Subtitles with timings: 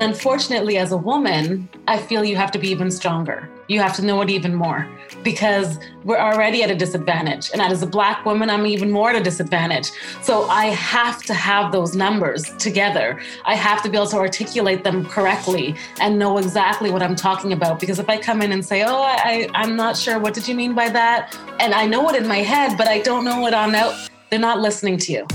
[0.00, 3.48] Unfortunately, as a woman, I feel you have to be even stronger.
[3.68, 4.86] You have to know it even more
[5.22, 7.50] because we're already at a disadvantage.
[7.50, 9.90] And as a Black woman, I'm even more at a disadvantage.
[10.20, 13.20] So I have to have those numbers together.
[13.46, 17.54] I have to be able to articulate them correctly and know exactly what I'm talking
[17.54, 17.80] about.
[17.80, 20.54] Because if I come in and say, oh, I, I'm not sure, what did you
[20.54, 21.36] mean by that?
[21.58, 24.38] And I know it in my head, but I don't know it on out, they're
[24.38, 25.26] not listening to you.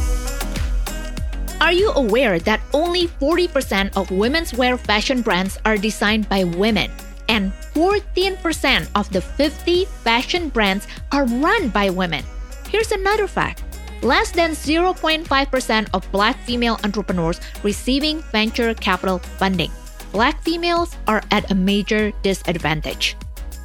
[1.62, 6.90] Are you aware that only 40% of women's wear fashion brands are designed by women?
[7.30, 12.26] And 14% of the 50 fashion brands are run by women.
[12.68, 13.62] Here's another fact
[14.02, 15.30] less than 0.5%
[15.94, 19.70] of black female entrepreneurs receiving venture capital funding.
[20.12, 23.16] Black females are at a major disadvantage.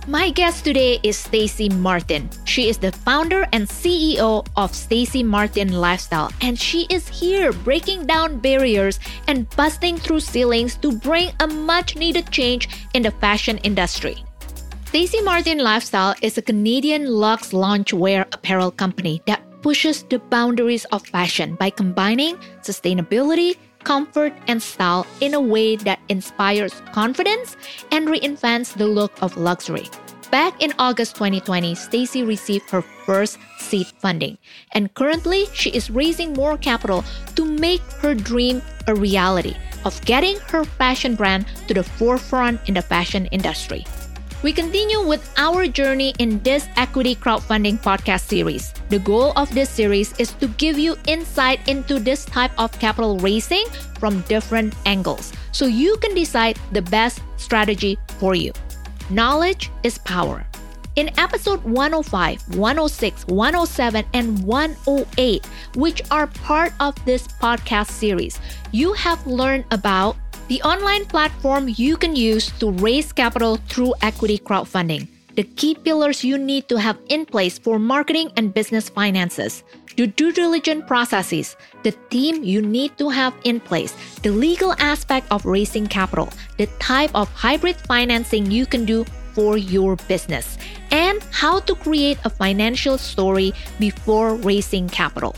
[0.09, 2.31] My guest today is Stacy Martin.
[2.45, 8.07] She is the founder and CEO of Stacy Martin Lifestyle, and she is here breaking
[8.07, 13.59] down barriers and busting through ceilings to bring a much needed change in the fashion
[13.65, 14.23] industry.
[14.85, 21.05] Stacy Martin Lifestyle is a Canadian luxe loungewear apparel company that pushes the boundaries of
[21.05, 27.57] fashion by combining sustainability, comfort, and style in a way that inspires confidence
[27.93, 29.87] and reinvents the look of luxury.
[30.33, 34.39] Back in August 2020, Stacy received her first seed funding,
[34.73, 37.05] and currently she is raising more capital
[37.37, 42.75] to make her dream a reality of getting her fashion brand to the forefront in
[42.75, 43.87] the fashion industry.
[44.43, 48.75] We continue with our journey in this equity crowdfunding podcast series.
[48.91, 53.17] The goal of this series is to give you insight into this type of capital
[53.19, 53.65] raising
[53.99, 58.53] from different angles so you can decide the best strategy for you.
[59.09, 60.47] Knowledge is power.
[60.97, 68.39] In episode 105, 106, 107, and 108, which are part of this podcast series,
[68.73, 70.17] you have learned about
[70.49, 76.23] the online platform you can use to raise capital through equity crowdfunding, the key pillars
[76.23, 79.65] you need to have in place for marketing and business finances,
[79.97, 85.27] the due diligence processes, the team you need to have in place, the legal aspect
[85.33, 89.05] of raising capital, the type of hybrid financing you can do
[89.35, 90.59] for your business,
[90.93, 95.35] and how to create a financial story before raising capital.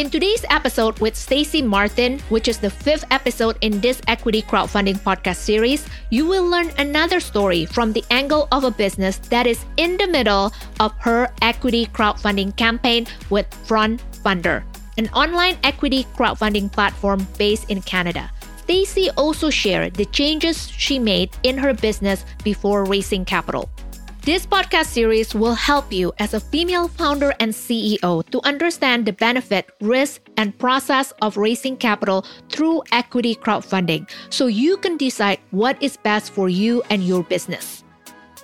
[0.00, 4.96] In today's episode with Stacy Martin, which is the fifth episode in this equity crowdfunding
[4.96, 9.62] podcast series, you will learn another story from the angle of a business that is
[9.76, 14.64] in the middle of her equity crowdfunding campaign with Front Funder,
[14.96, 18.30] an online equity crowdfunding platform based in Canada.
[18.62, 23.68] Stacy also shared the changes she made in her business before raising capital.
[24.22, 29.14] This podcast series will help you as a female founder and CEO to understand the
[29.14, 35.82] benefit, risk, and process of raising capital through equity crowdfunding so you can decide what
[35.82, 37.82] is best for you and your business.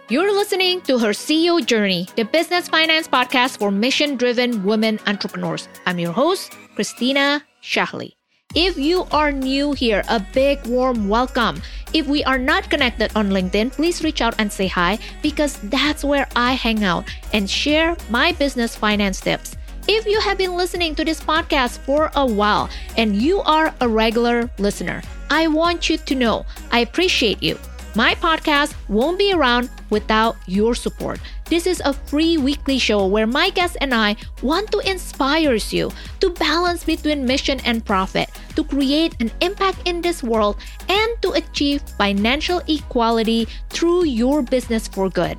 [0.09, 5.69] You're listening to Her CEO Journey, the business finance podcast for mission driven women entrepreneurs.
[5.85, 8.16] I'm your host, Christina Sjahli.
[8.57, 11.61] If you are new here, a big warm welcome.
[11.93, 16.03] If we are not connected on LinkedIn, please reach out and say hi because that's
[16.03, 19.59] where I hang out and share my business finance tips.
[19.87, 23.89] If you have been listening to this podcast for a while and you are a
[23.89, 27.59] regular listener, I want you to know I appreciate you.
[27.97, 31.19] My podcast won't be around without your support.
[31.49, 35.91] This is a free weekly show where my guests and I want to inspire you
[36.21, 41.41] to balance between mission and profit, to create an impact in this world, and to
[41.41, 45.39] achieve financial equality through your business for good.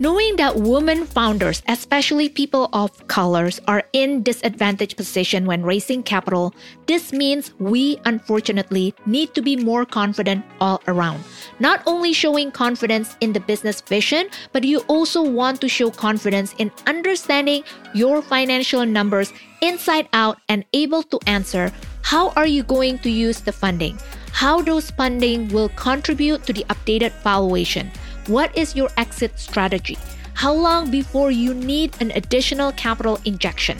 [0.00, 6.52] Knowing that women founders, especially people of colors, are in disadvantaged position when raising capital,
[6.86, 11.22] this means we unfortunately need to be more confident all around.
[11.60, 16.56] Not only showing confidence in the business vision, but you also want to show confidence
[16.58, 17.62] in understanding
[17.94, 19.32] your financial numbers
[19.62, 21.70] inside out and able to answer
[22.02, 23.96] how are you going to use the funding?
[24.32, 27.92] How those funding will contribute to the updated valuation
[28.26, 29.98] what is your exit strategy?
[30.34, 33.78] How long before you need an additional capital injection?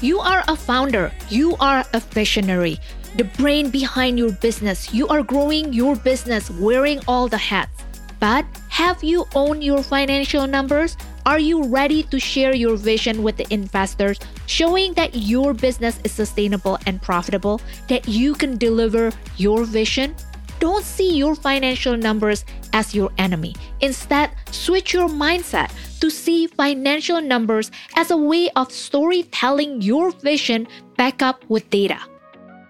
[0.00, 2.78] You are a founder, you are a visionary,
[3.16, 4.92] the brain behind your business.
[4.92, 7.82] You are growing your business wearing all the hats.
[8.18, 10.96] But have you owned your financial numbers?
[11.26, 16.12] Are you ready to share your vision with the investors, showing that your business is
[16.12, 20.14] sustainable and profitable, that you can deliver your vision?
[20.60, 23.54] Don't see your financial numbers as your enemy.
[23.80, 25.70] Instead, switch your mindset
[26.00, 30.66] to see financial numbers as a way of storytelling your vision
[30.96, 31.98] back up with data.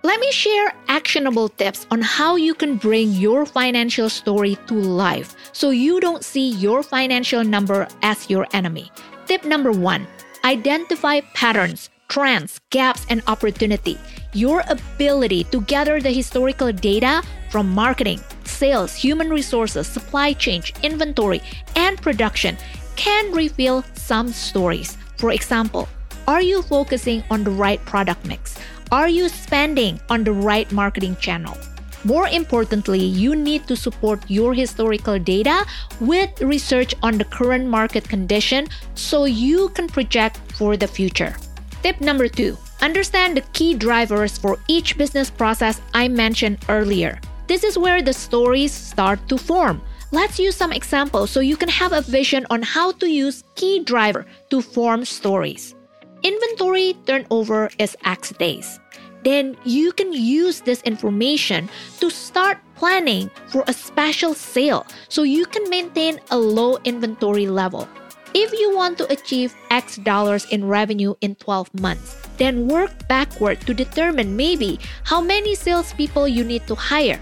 [0.04, 5.34] Let me share actionable tips on how you can bring your financial story to life
[5.52, 8.92] so you don't see your financial number as your enemy.
[9.26, 10.06] Tip number one
[10.44, 13.98] identify patterns, trends, gaps, and opportunity.
[14.34, 21.40] Your ability to gather the historical data from marketing, sales, human resources, supply chain, inventory,
[21.76, 22.58] and production
[22.96, 24.98] can reveal some stories.
[25.18, 25.88] For example,
[26.26, 28.58] are you focusing on the right product mix?
[28.90, 31.56] Are you spending on the right marketing channel?
[32.02, 35.64] More importantly, you need to support your historical data
[36.00, 41.36] with research on the current market condition so you can project for the future.
[41.82, 47.20] Tip number two understand the key drivers for each business process I mentioned earlier.
[47.46, 49.82] This is where the stories start to form.
[50.12, 53.82] Let's use some examples so you can have a vision on how to use key
[53.82, 55.74] driver to form stories.
[56.22, 58.78] Inventory turnover is X days.
[59.24, 61.68] Then you can use this information
[62.00, 67.88] to start planning for a special sale so you can maintain a low inventory level.
[68.34, 73.60] If you want to achieve X dollars in revenue in 12 months, then work backward
[73.62, 77.20] to determine maybe how many salespeople you need to hire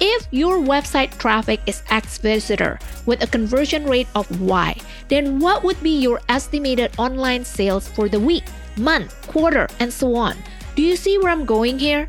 [0.00, 4.76] if your website traffic is X visitor with a conversion rate of Y,
[5.08, 8.44] then what would be your estimated online sales for the week,
[8.76, 10.36] month, quarter, and so on?
[10.74, 12.08] Do you see where I'm going here?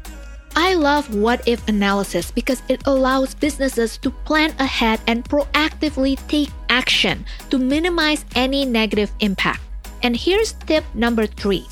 [0.56, 6.50] I love what if analysis because it allows businesses to plan ahead and proactively take
[6.70, 9.60] action to minimize any negative impact.
[10.02, 11.68] And here's tip number three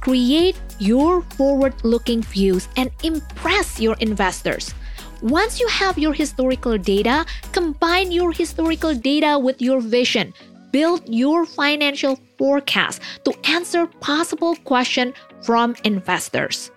[0.00, 4.74] create your forward looking views and impress your investors.
[5.22, 10.34] Once you have your historical data, combine your historical data with your vision.
[10.72, 16.72] Build your financial forecast to answer possible questions from investors.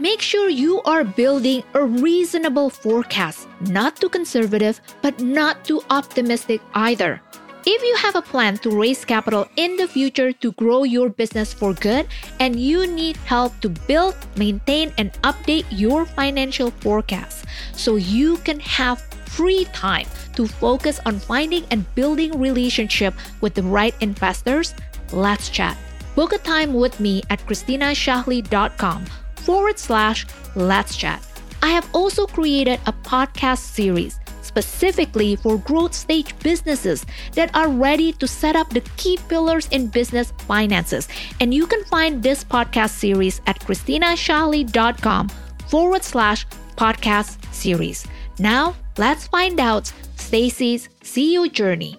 [0.00, 6.60] Make sure you are building a reasonable forecast, not too conservative, but not too optimistic
[6.74, 7.22] either.
[7.64, 11.54] If you have a plan to raise capital in the future to grow your business
[11.54, 12.08] for good
[12.40, 18.58] and you need help to build, maintain, and update your financial forecast so you can
[18.58, 19.00] have
[19.30, 24.74] free time to focus on finding and building relationship with the right investors,
[25.12, 25.78] let's chat.
[26.16, 29.06] Book a time with me at christinasjahli.com
[29.44, 30.26] forward slash
[30.56, 31.22] let's chat.
[31.62, 38.12] I have also created a podcast series specifically for growth stage businesses that are ready
[38.12, 41.08] to set up the key pillars in business finances.
[41.40, 45.28] And you can find this podcast series at christinasjahli.com
[45.68, 46.46] forward slash
[46.76, 48.06] podcast series.
[48.38, 51.96] Now, let's find out Stacy's CEO journey.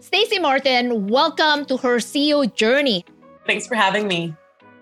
[0.00, 3.04] Stacy Martin, welcome to her CEO journey.
[3.46, 4.34] Thanks for having me.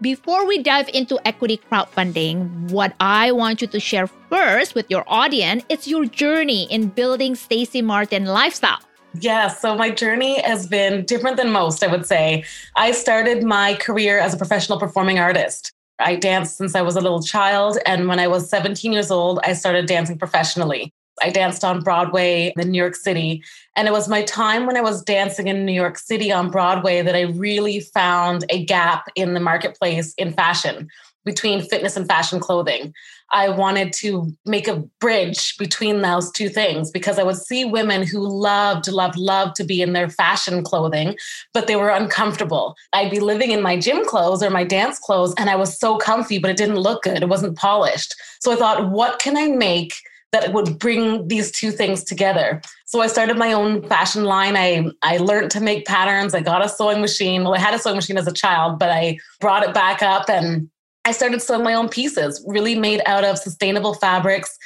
[0.02, 5.04] Before we dive into equity crowdfunding, what I want you to share first with your
[5.06, 8.81] audience is your journey in building Stacy Martin lifestyle.
[9.20, 12.43] Yeah, so my journey has been different than most, I would say.
[12.75, 15.72] I started my career as a professional performing artist.
[16.00, 17.78] I danced since I was a little child.
[17.87, 20.93] And when I was 17 years old, I started dancing professionally.
[21.20, 23.42] I danced on Broadway in New York City.
[23.76, 27.02] And it was my time when I was dancing in New York City on Broadway
[27.02, 30.88] that I really found a gap in the marketplace in fashion
[31.24, 32.92] between fitness and fashion clothing.
[33.30, 38.06] I wanted to make a bridge between those two things because I would see women
[38.06, 41.16] who loved, loved, loved to be in their fashion clothing,
[41.54, 42.76] but they were uncomfortable.
[42.92, 45.96] I'd be living in my gym clothes or my dance clothes, and I was so
[45.96, 47.22] comfy, but it didn't look good.
[47.22, 48.14] It wasn't polished.
[48.40, 49.94] So I thought, what can I make?
[50.32, 52.60] That would bring these two things together.
[52.86, 54.56] So I started my own fashion line.
[54.56, 56.34] I I learned to make patterns.
[56.34, 57.44] I got a sewing machine.
[57.44, 60.29] Well, I had a sewing machine as a child, but I brought it back up
[60.29, 60.70] and
[61.05, 64.56] I started sewing my own pieces, really made out of sustainable fabrics,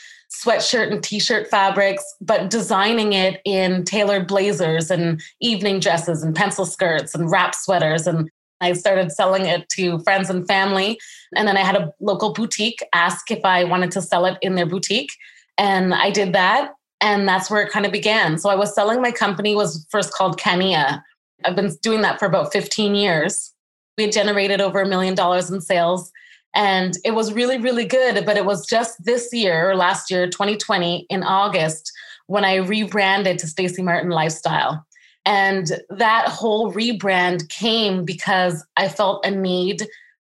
[0.44, 6.66] sweatshirt and t-shirt fabrics, but designing it in tailored blazers and evening dresses and pencil
[6.66, 8.30] skirts and wrap sweaters and
[8.60, 10.98] I started selling it to friends and family.
[11.34, 14.54] And then I had a local boutique ask if I wanted to sell it in
[14.54, 15.10] their boutique.
[15.58, 16.74] And I did that.
[17.00, 18.38] And that's where it kind of began.
[18.38, 21.02] So I was selling my company was first called Cania.
[21.44, 23.52] I've been doing that for about 15 years.
[23.98, 26.10] We had generated over a million dollars in sales.
[26.54, 28.24] And it was really, really good.
[28.24, 31.92] But it was just this year or last year, 2020, in August,
[32.26, 34.84] when I rebranded to Stacy Martin Lifestyle.
[35.26, 39.86] And that whole rebrand came because I felt a need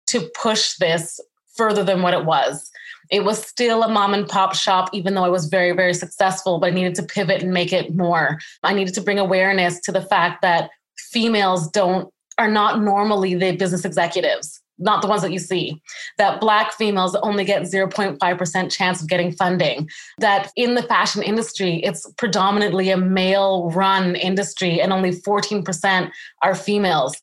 [0.09, 1.21] to push this
[1.55, 2.71] further than what it was.
[3.11, 6.59] It was still a mom and pop shop, even though I was very, very successful,
[6.59, 8.39] but I needed to pivot and make it more.
[8.63, 13.57] I needed to bring awareness to the fact that females don't are not normally the
[13.57, 14.61] business executives.
[14.79, 15.81] not the ones that you see,
[16.19, 21.77] that Black females only get 0.5% chance of getting funding, that in the fashion industry,
[21.77, 26.11] it's predominantly a male run industry and only 14%
[26.43, 27.17] are females.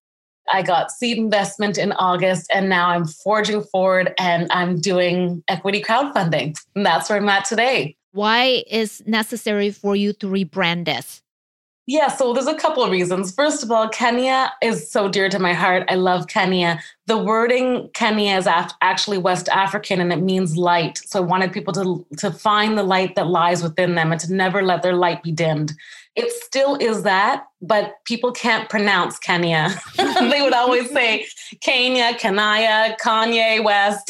[0.51, 5.81] I got seed investment in August, and now I'm forging forward and I'm doing equity
[5.81, 6.57] crowdfunding.
[6.75, 7.95] And that's where I'm at today.
[8.11, 11.22] Why is necessary for you to rebrand this?
[11.85, 13.35] Yeah, so there's a couple of reasons.
[13.35, 15.83] First of all, Kenya is so dear to my heart.
[15.89, 16.79] I love Kenya.
[17.07, 21.01] The wording Kenya is actually West African and it means light.
[21.05, 24.33] So I wanted people to, to find the light that lies within them and to
[24.33, 25.73] never let their light be dimmed.
[26.15, 29.69] It still is that, but people can't pronounce Kenya.
[29.97, 31.25] they would always say
[31.59, 34.09] Kenya, Kenya, Kanye West.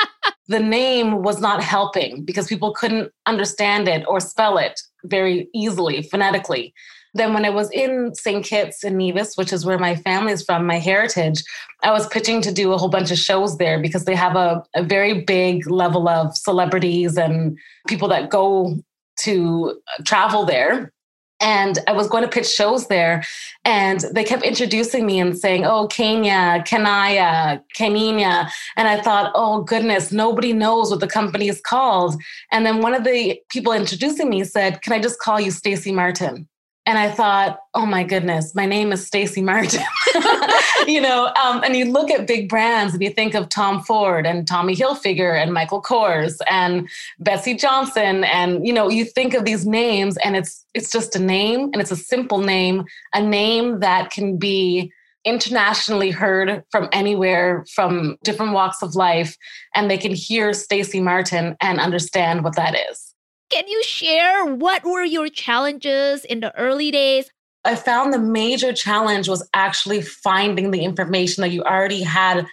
[0.48, 6.02] the name was not helping because people couldn't understand it or spell it very easily
[6.02, 6.74] phonetically.
[7.14, 8.44] Then, when I was in St.
[8.44, 11.42] Kitts and Nevis, which is where my family is from, my heritage,
[11.82, 14.64] I was pitching to do a whole bunch of shows there because they have a,
[14.74, 18.76] a very big level of celebrities and people that go
[19.20, 20.92] to travel there.
[21.40, 23.24] And I was going to pitch shows there,
[23.64, 29.62] and they kept introducing me and saying, "Oh, Kenya, Kenaya, Kenya," and I thought, "Oh
[29.62, 32.14] goodness, nobody knows what the company is called."
[32.52, 35.90] And then one of the people introducing me said, "Can I just call you Stacy
[35.90, 36.48] Martin?"
[36.84, 39.82] And I thought, oh my goodness, my name is Stacy Martin.
[40.86, 44.26] you know, um, and you look at big brands and you think of Tom Ford
[44.26, 46.88] and Tommy Hilfiger and Michael Kors and
[47.20, 51.20] Betsey Johnson, and you know, you think of these names, and it's it's just a
[51.20, 52.84] name, and it's a simple name,
[53.14, 54.92] a name that can be
[55.24, 59.36] internationally heard from anywhere from different walks of life
[59.72, 63.11] and they can hear Stacy Martin and understand what that is.
[63.52, 67.30] Can you share what were your challenges in the early days?
[67.64, 72.46] I found the major challenge was actually finding the information that you already had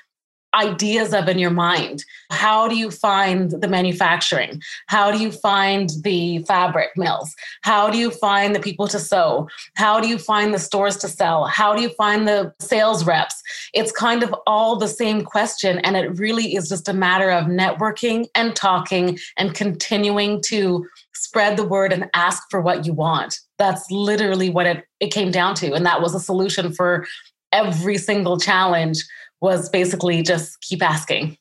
[0.53, 2.03] ideas of in your mind.
[2.31, 4.61] How do you find the manufacturing?
[4.87, 7.35] How do you find the fabric mills?
[7.61, 9.47] How do you find the people to sew?
[9.75, 11.45] How do you find the stores to sell?
[11.45, 13.41] How do you find the sales reps?
[13.73, 15.79] It's kind of all the same question.
[15.79, 21.57] And it really is just a matter of networking and talking and continuing to spread
[21.57, 23.39] the word and ask for what you want.
[23.57, 25.73] That's literally what it, it came down to.
[25.73, 27.05] And that was a solution for
[27.51, 29.03] every single challenge
[29.41, 31.37] was basically just keep asking.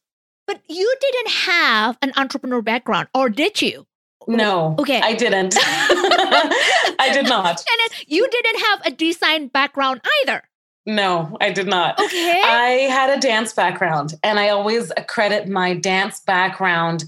[0.46, 3.86] But you didn't have an entrepreneur background, or did you?
[4.26, 4.76] No.
[4.78, 5.00] Okay.
[5.02, 5.54] I didn't.
[5.58, 7.58] I did not.
[7.58, 10.42] And you didn't have a design background either.
[10.86, 12.00] No, I did not.
[12.00, 12.42] Okay.
[12.44, 17.04] I had a dance background, and I always accredit my dance background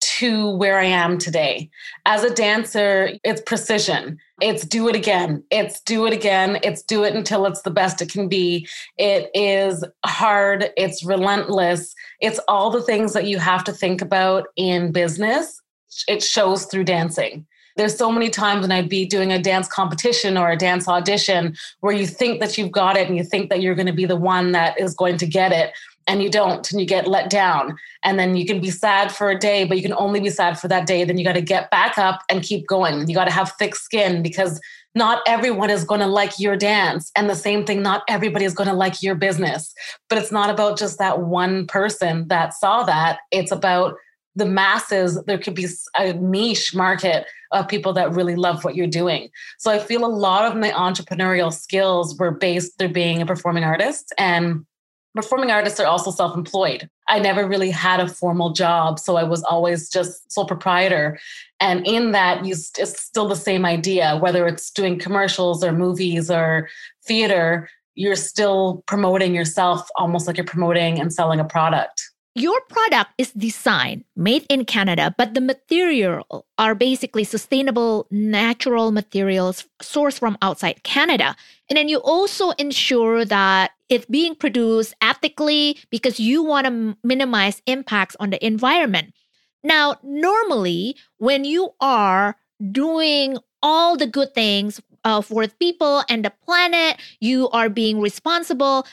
[0.00, 1.70] to where I am today.
[2.06, 4.18] As a dancer, it's precision.
[4.40, 5.44] It's do it again.
[5.50, 6.58] It's do it again.
[6.62, 8.66] It's do it until it's the best it can be.
[8.98, 10.70] It is hard.
[10.76, 11.94] It's relentless.
[12.20, 15.60] It's all the things that you have to think about in business.
[16.08, 17.46] It shows through dancing.
[17.76, 21.56] There's so many times when I'd be doing a dance competition or a dance audition
[21.80, 24.04] where you think that you've got it and you think that you're going to be
[24.04, 25.72] the one that is going to get it
[26.06, 27.76] and you don't and you get let down.
[28.02, 30.58] And then you can be sad for a day but you can only be sad
[30.58, 31.04] for that day.
[31.04, 33.08] Then you got to get back up and keep going.
[33.08, 34.60] You got to have thick skin because
[34.94, 37.10] not everyone is going to like your dance.
[37.16, 39.72] And the same thing not everybody is going to like your business.
[40.08, 43.18] But it's not about just that one person that saw that.
[43.30, 43.96] It's about
[44.36, 45.22] the masses.
[45.24, 49.30] There could be a niche market of people that really love what you're doing.
[49.58, 53.64] So i feel a lot of my entrepreneurial skills were based through being a performing
[53.64, 54.66] artist and
[55.14, 56.88] performing artists are also self employed.
[57.08, 61.18] I never really had a formal job, so I was always just sole proprietor.
[61.60, 66.30] And in that, you, it's still the same idea, whether it's doing commercials or movies
[66.30, 66.68] or
[67.06, 72.10] theater, you're still promoting yourself almost like you're promoting and selling a product.
[72.36, 79.66] Your product is designed, made in Canada, but the material are basically sustainable, natural materials
[79.80, 81.36] sourced from outside Canada.
[81.70, 87.62] And then you also ensure that it's being produced ethically because you want to minimize
[87.66, 89.14] impacts on the environment.
[89.62, 92.36] Now, normally, when you are
[92.72, 98.86] doing all the good things uh, for people and the planet, you are being responsible.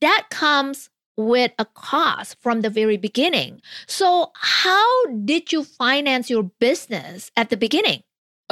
[0.00, 3.60] That comes with a cost from the very beginning.
[3.86, 8.02] So, how did you finance your business at the beginning?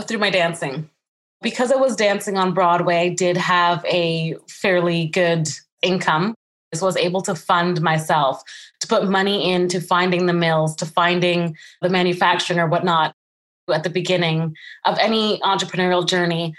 [0.02, 0.90] Through my dancing.
[1.40, 5.48] Because I was dancing on Broadway, I did have a fairly good
[5.80, 6.34] income.
[6.74, 8.42] I was able to fund myself,
[8.80, 13.14] to put money into finding the mills, to finding the manufacturing or whatnot.
[13.72, 14.54] At the beginning
[14.84, 16.54] of any entrepreneurial journey,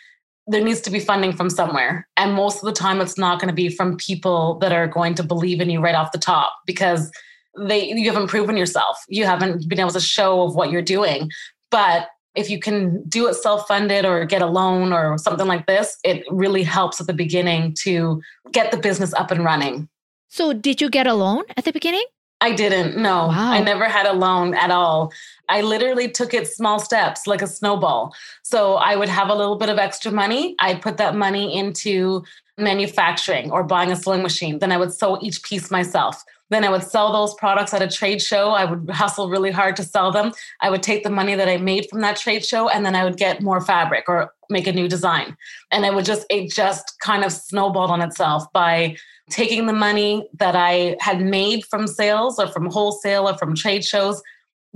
[0.48, 2.08] there needs to be funding from somewhere.
[2.16, 5.14] And most of the time, it's not going to be from people that are going
[5.16, 7.12] to believe in you right off the top because
[7.60, 8.98] they you haven't proven yourself.
[9.10, 11.32] You haven't been able to show of what you're doing.
[11.70, 15.98] But if you can do it self-funded or get a loan or something like this,
[16.04, 19.90] it really helps at the beginning to get the business up and running.
[20.30, 22.06] So did you get a loan at the beginning?
[22.40, 22.96] I didn't.
[22.96, 23.52] No, wow.
[23.52, 25.12] I never had a loan at all.
[25.50, 28.14] I literally took it small steps, like a snowball.
[28.44, 30.56] So I would have a little bit of extra money.
[30.60, 32.24] I'd put that money into
[32.58, 34.60] manufacturing or buying a sewing machine.
[34.60, 36.24] Then I would sew each piece myself.
[36.50, 38.52] Then I would sell those products at a trade show.
[38.52, 40.32] I would hustle really hard to sell them.
[40.62, 43.04] I would take the money that I made from that trade show and then I
[43.04, 45.36] would get more fabric or make a new design.
[45.72, 48.96] And it would just, it just kind of snowballed on itself by
[49.30, 53.84] taking the money that I had made from sales or from wholesale or from trade
[53.84, 54.22] shows,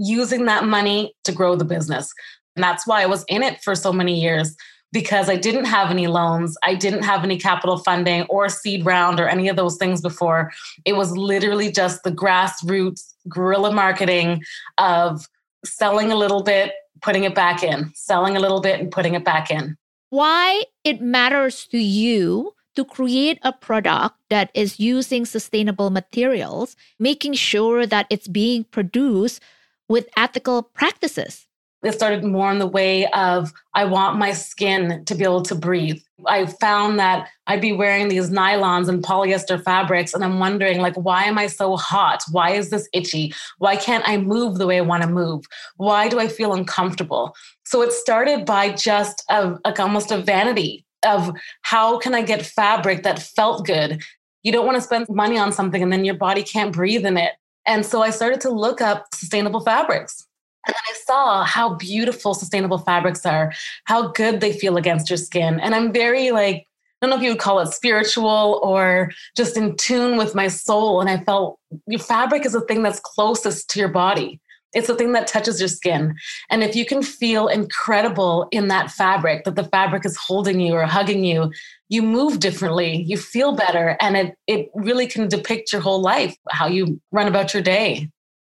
[0.01, 2.11] using that money to grow the business.
[2.55, 4.55] And that's why I was in it for so many years
[4.91, 9.19] because I didn't have any loans, I didn't have any capital funding or seed round
[9.19, 10.51] or any of those things before.
[10.83, 14.43] It was literally just the grassroots guerrilla marketing
[14.77, 15.25] of
[15.63, 19.23] selling a little bit, putting it back in, selling a little bit and putting it
[19.23, 19.77] back in.
[20.09, 27.33] Why it matters to you to create a product that is using sustainable materials, making
[27.33, 29.41] sure that it's being produced
[29.89, 31.47] with ethical practices.
[31.83, 35.55] It started more in the way of I want my skin to be able to
[35.55, 35.99] breathe.
[36.27, 40.95] I found that I'd be wearing these nylons and polyester fabrics, and I'm wondering, like,
[40.95, 42.21] why am I so hot?
[42.31, 43.33] Why is this itchy?
[43.57, 45.43] Why can't I move the way I want to move?
[45.77, 47.35] Why do I feel uncomfortable?
[47.65, 51.31] So it started by just a, like almost a vanity of
[51.63, 54.03] how can I get fabric that felt good?
[54.43, 57.17] You don't want to spend money on something and then your body can't breathe in
[57.17, 57.33] it.
[57.67, 60.27] And so I started to look up sustainable fabrics.
[60.67, 63.51] And then I saw how beautiful sustainable fabrics are,
[63.85, 65.59] how good they feel against your skin.
[65.59, 66.67] And I'm very like,
[67.01, 70.47] I don't know if you would call it spiritual or just in tune with my
[70.47, 71.01] soul.
[71.01, 74.39] And I felt your fabric is the thing that's closest to your body.
[74.73, 76.15] It's the thing that touches your skin.
[76.49, 80.73] And if you can feel incredible in that fabric, that the fabric is holding you
[80.73, 81.51] or hugging you,
[81.91, 86.37] you move differently, you feel better, and it, it really can depict your whole life,
[86.49, 88.09] how you run about your day.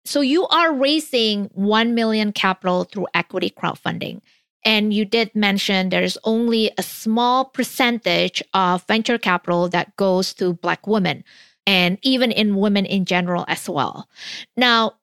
[0.04, 4.20] So you are raising 1 million capital through equity crowdfunding.
[4.64, 10.52] And you did mention there's only a small percentage of venture capital that goes to
[10.52, 11.24] Black women
[11.66, 14.08] and even in women in general as well.
[14.56, 14.94] Now,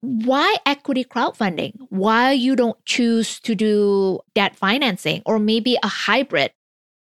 [0.00, 1.74] why equity crowdfunding?
[1.88, 6.52] Why you don't choose to do debt financing or maybe a hybrid?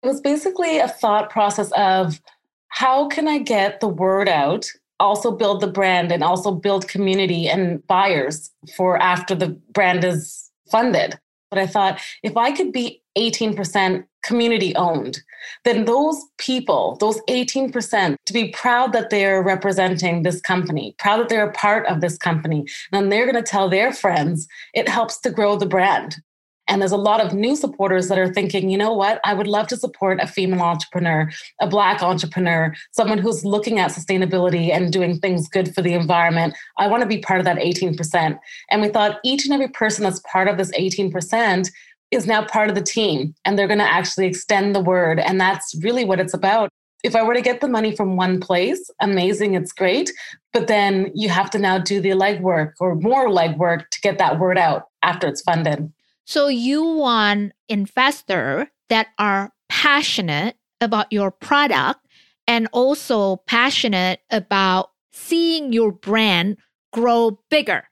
[0.07, 2.21] It was basically a thought process of
[2.69, 4.65] how can I get the word out
[5.01, 10.49] also build the brand and also build community and buyers for after the brand is
[10.71, 11.19] funded.
[11.51, 15.19] But I thought if I could be 18% community owned,
[15.65, 21.29] then those people, those 18%, to be proud that they're representing this company, proud that
[21.29, 25.19] they're a part of this company, and they're going to tell their friends, it helps
[25.23, 26.19] to grow the brand.
[26.69, 29.21] And there's a lot of new supporters that are thinking, you know what?
[29.25, 33.93] I would love to support a female entrepreneur, a Black entrepreneur, someone who's looking at
[33.93, 36.55] sustainability and doing things good for the environment.
[36.79, 38.39] I want to be part of that 18%.
[38.71, 41.71] And we thought each and every person that's part of this 18%
[42.11, 45.19] is now part of the team and they're going to actually extend the word.
[45.19, 46.71] And that's really what it's about.
[47.05, 50.11] If I were to get the money from one place, amazing, it's great.
[50.53, 54.39] But then you have to now do the legwork or more legwork to get that
[54.39, 55.93] word out after it's funded.
[56.27, 62.01] So you want investor that are passionate about your product
[62.49, 66.59] and also passionate about seeing your brand
[66.93, 67.89] grow bigger.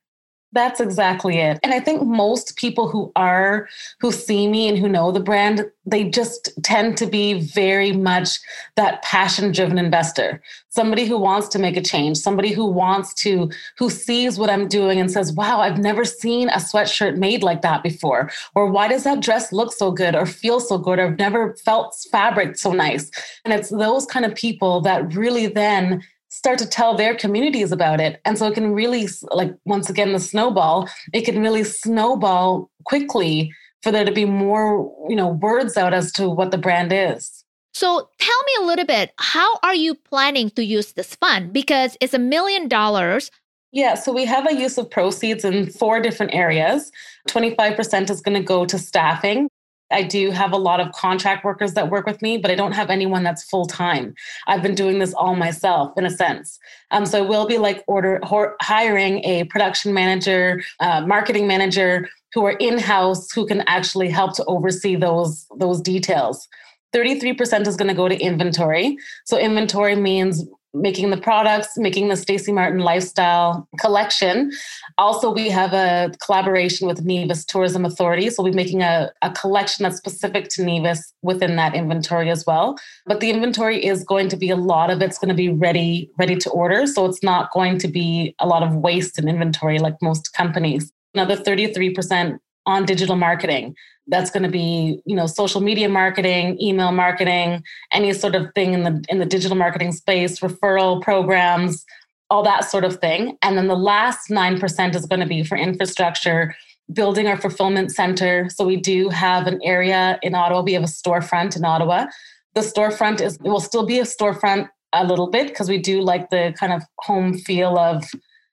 [0.55, 1.59] That's exactly it.
[1.65, 5.69] And I think most people who are, who see me and who know the brand,
[5.85, 8.39] they just tend to be very much
[8.77, 10.41] that passion driven investor.
[10.69, 14.69] Somebody who wants to make a change, somebody who wants to, who sees what I'm
[14.69, 18.31] doing and says, wow, I've never seen a sweatshirt made like that before.
[18.55, 21.01] Or why does that dress look so good or feel so good?
[21.01, 23.11] Or I've never felt fabric so nice.
[23.45, 26.05] And it's those kind of people that really then
[26.45, 30.13] start to tell their communities about it and so it can really like once again
[30.13, 33.51] the snowball it can really snowball quickly
[33.83, 37.47] for there to be more you know words out as to what the brand is
[37.73, 41.97] so tell me a little bit how are you planning to use this fund because
[42.03, 43.31] it's a million dollars
[43.73, 46.93] yeah, so we have a use of proceeds in four different areas.
[47.29, 49.49] 25% is going to go to staffing.
[49.95, 52.73] I do have a lot of contract workers that work with me, but I don't
[52.73, 54.15] have anyone that's full time.
[54.47, 56.59] I've been doing this all myself in a sense.
[56.91, 58.21] Um, so I will be like order
[58.61, 64.35] hiring a production manager, uh, marketing manager who are in house who can actually help
[64.35, 66.49] to oversee those those details.
[66.95, 68.97] 33% is going to go to inventory.
[69.25, 74.51] So inventory means making the products, making the Stacy Martin lifestyle collection.
[74.99, 78.29] Also, we have a collaboration with Nevis Tourism Authority.
[78.29, 82.45] So we'll be making a, a collection that's specific to Nevis within that inventory as
[82.45, 82.77] well.
[83.07, 86.11] But the inventory is going to be a lot of it's going to be ready,
[86.19, 86.87] ready to order.
[86.87, 90.93] So it's not going to be a lot of waste in inventory like most companies.
[91.15, 93.75] Another 33% on digital marketing.
[94.07, 98.75] That's going to be you know social media marketing email marketing any sort of thing
[98.75, 101.85] in the in the digital marketing space referral programs
[102.31, 103.37] all that sort of thing.
[103.43, 106.55] And then the last 9% is going to be for infrastructure
[106.93, 108.49] building our fulfillment center.
[108.51, 112.07] So we do have an area in ottawa we have a storefront in ottawa.
[112.55, 116.31] The storefront is will still be a storefront a little bit because we do like
[116.31, 118.05] the kind of home feel of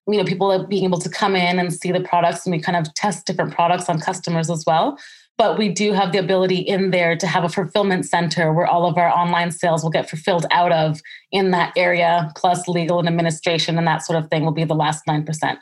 [0.07, 2.77] you know people being able to come in and see the products and we kind
[2.77, 4.97] of test different products on customers as well.
[5.37, 8.85] But we do have the ability in there to have a fulfillment center where all
[8.85, 13.07] of our online sales will get fulfilled out of in that area plus legal and
[13.07, 15.57] administration and that sort of thing will be the last 9%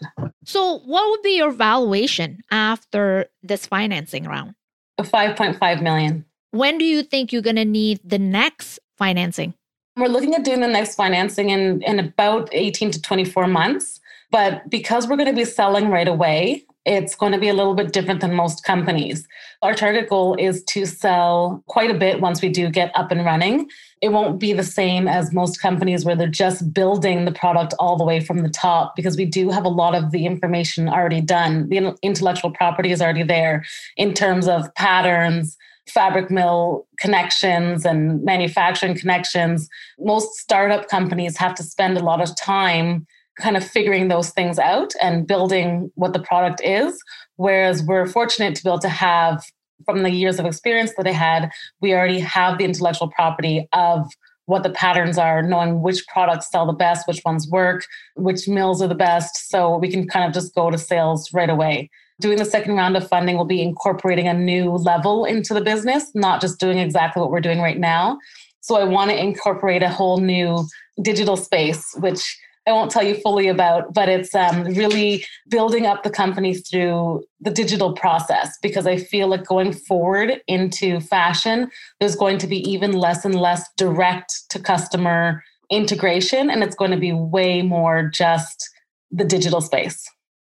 [0.50, 4.56] so what would be your valuation after this financing round?
[5.00, 6.26] 5.5 million.
[6.50, 9.54] When do you think you're going to need the next financing?
[9.96, 14.00] We're looking at doing the next financing in, in about 18 to 24 months
[14.32, 17.76] but because we're going to be selling right away, it's going to be a little
[17.76, 19.28] bit different than most companies.
[19.62, 23.26] Our target goal is to sell quite a bit once we do get up and
[23.26, 23.70] running.
[24.02, 27.98] It won't be the same as most companies where they're just building the product all
[27.98, 31.22] the way from the top because we do have a lot of the information already
[31.22, 31.68] done.
[31.70, 33.66] The intellectual property is already there
[33.98, 39.70] in terms of patterns, fabric mill connections and manufacturing connections.
[40.00, 43.06] Most startup companies have to spend a lot of time
[43.40, 47.02] kind of figuring those things out and building what the product is.
[47.38, 49.44] Whereas we're fortunate to be able to have,
[49.86, 51.50] from the years of experience that I had,
[51.82, 54.08] we already have the intellectual property of
[54.46, 58.82] what the patterns are, knowing which products sell the best, which ones work, which mills
[58.82, 59.50] are the best.
[59.50, 61.90] So we can kind of just go to sales right away.
[62.20, 66.12] Doing the second round of funding will be incorporating a new level into the business,
[66.16, 68.18] not just doing exactly what we're doing right now.
[68.62, 70.66] So I want to incorporate a whole new
[71.02, 72.38] digital space, which
[72.70, 77.24] I won't tell you fully about, but it's um, really building up the company through
[77.42, 82.58] the digital process because I feel like going forward into fashion, there's going to be
[82.70, 88.04] even less and less direct to customer integration, and it's going to be way more
[88.04, 88.70] just
[89.12, 90.08] the digital space.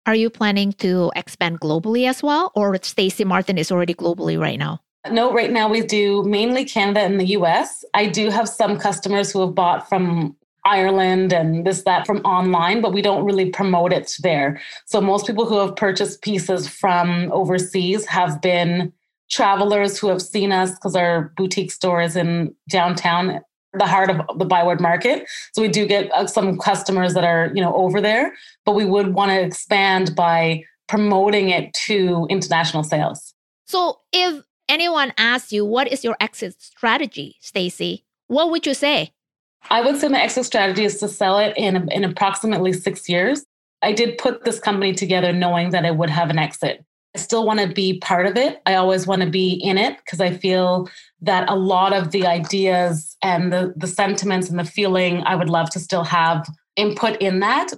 [0.04, 4.58] Are you planning to expand globally as well, or Stacey Martin is already globally right
[4.58, 4.80] now?
[5.10, 7.84] No, right now we do mainly Canada and the US.
[7.94, 12.80] I do have some customers who have bought from Ireland and this, that from online,
[12.80, 14.60] but we don't really promote it there.
[14.86, 18.92] So most people who have purchased pieces from overseas have been
[19.30, 23.40] travelers who have seen us because our boutique store is in downtown,
[23.72, 25.26] the heart of the Byward Market.
[25.54, 28.84] So we do get uh, some customers that are, you know, over there, but we
[28.84, 33.32] would want to expand by promoting it to international sales.
[33.66, 39.12] So if anyone asks you what is your exit strategy, stacy what would you say?
[39.70, 43.44] I would say my exit strategy is to sell it in, in approximately six years.
[43.82, 46.84] I did put this company together knowing that I would have an exit.
[47.14, 48.62] I still want to be part of it.
[48.64, 50.88] I always want to be in it because I feel
[51.20, 55.50] that a lot of the ideas and the, the sentiments and the feeling I would
[55.50, 57.72] love to still have input in that.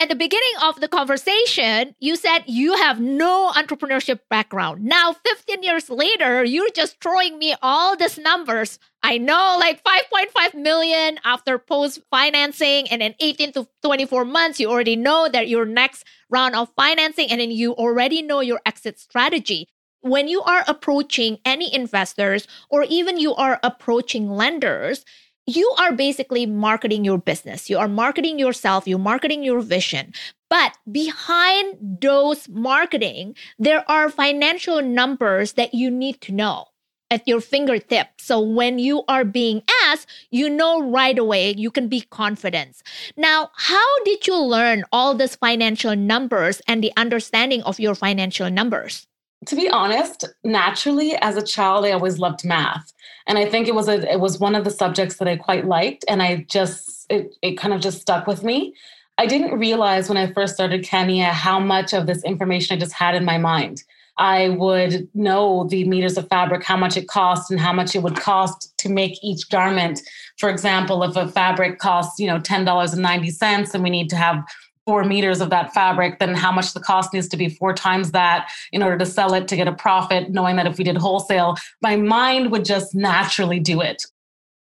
[0.00, 4.84] At the beginning of the conversation, you said you have no entrepreneurship background.
[4.84, 8.78] Now, 15 years later, you're just throwing me all these numbers.
[9.02, 14.70] I know, like 5.5 million after post financing, and in 18 to 24 months, you
[14.70, 19.00] already know that your next round of financing, and then you already know your exit
[19.00, 19.66] strategy.
[20.02, 25.04] When you are approaching any investors, or even you are approaching lenders,
[25.48, 27.70] you are basically marketing your business.
[27.70, 30.12] You are marketing yourself, you're marketing your vision.
[30.50, 36.66] But behind those marketing, there are financial numbers that you need to know
[37.10, 38.08] at your fingertip.
[38.18, 42.82] So when you are being asked, you know right away, you can be confident.
[43.16, 48.50] Now, how did you learn all these financial numbers and the understanding of your financial
[48.50, 49.06] numbers?
[49.46, 52.92] To be honest, naturally as a child I always loved math.
[53.26, 55.66] And i think it was a it was one of the subjects that i quite
[55.66, 58.74] liked and i just it, it kind of just stuck with me.
[59.16, 62.94] I didn't realize when i first started kenya how much of this information i just
[62.94, 63.84] had in my mind.
[64.20, 68.02] I would know the meters of fabric how much it cost and how much it
[68.02, 70.00] would cost to make each garment.
[70.38, 74.42] For example if a fabric costs you know $10.90 and we need to have
[74.88, 78.12] four meters of that fabric, then how much the cost needs to be four times
[78.12, 80.96] that in order to sell it to get a profit, knowing that if we did
[80.96, 84.02] wholesale, my mind would just naturally do it.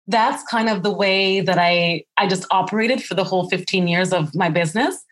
[0.06, 4.14] That's kind of the way that I I just operated for the whole 15 years
[4.14, 5.04] of my business.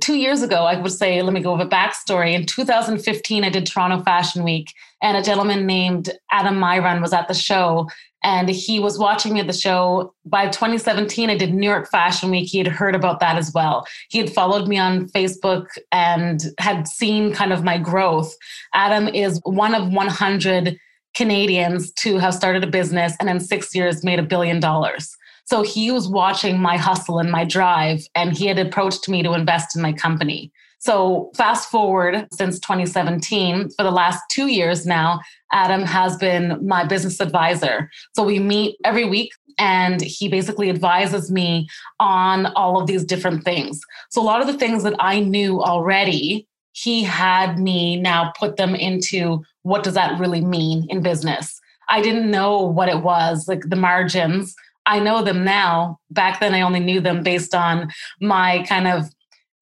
[0.00, 2.32] Two years ago, I would say, let me go with a backstory.
[2.32, 7.26] In 2015, I did Toronto Fashion Week, and a gentleman named Adam Myron was at
[7.26, 7.88] the show
[8.22, 10.14] and he was watching me at the show.
[10.24, 12.48] By 2017, I did New York Fashion Week.
[12.48, 13.86] He had heard about that as well.
[14.08, 18.34] He had followed me on Facebook and had seen kind of my growth.
[18.74, 20.78] Adam is one of 100
[21.14, 25.16] Canadians to have started a business and in six years made a billion dollars.
[25.44, 29.32] So he was watching my hustle and my drive, and he had approached me to
[29.32, 30.52] invest in my company.
[30.80, 35.20] So, fast forward since 2017, for the last two years now,
[35.52, 37.90] Adam has been my business advisor.
[38.14, 41.68] So, we meet every week and he basically advises me
[42.00, 43.78] on all of these different things.
[44.08, 48.56] So, a lot of the things that I knew already, he had me now put
[48.56, 51.60] them into what does that really mean in business?
[51.90, 54.54] I didn't know what it was, like the margins.
[54.86, 55.98] I know them now.
[56.10, 57.90] Back then, I only knew them based on
[58.20, 59.10] my kind of